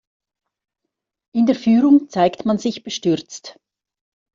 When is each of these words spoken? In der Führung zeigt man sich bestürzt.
In 1.31 1.45
der 1.45 1.53
Führung 1.53 2.09
zeigt 2.09 2.43
man 2.43 2.57
sich 2.57 2.81
bestürzt. 2.81 3.59